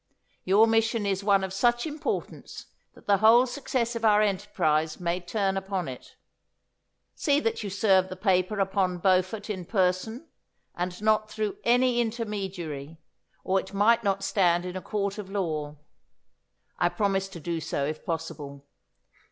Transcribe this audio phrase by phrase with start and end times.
[0.43, 2.65] Your mission is one of such importance
[2.95, 6.15] that the whole success of our enterprise may turn upon it.
[7.13, 10.27] See that you serve the paper upon Beaufort in person,
[10.75, 12.97] and not through any intermediary,
[13.43, 15.77] or it might not stand in a court of law.'
[16.79, 18.65] I promised to do so if possible.